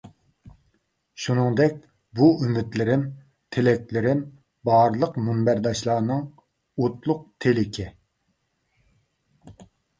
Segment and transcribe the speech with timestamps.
[1.25, 1.75] شۇنىڭدەك
[2.19, 3.03] بۇ ئۈمىدلىرىم،
[3.57, 4.25] تىلەكلىرىم
[4.71, 7.89] بارلىق مۇنبەرداشلارنىڭ ئوتلۇق تېلىكى!